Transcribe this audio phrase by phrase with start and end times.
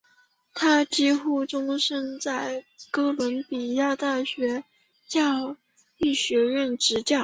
[0.55, 4.63] 他几乎终生在哥伦比亚大学
[5.07, 5.55] 教
[5.97, 7.19] 育学院执教。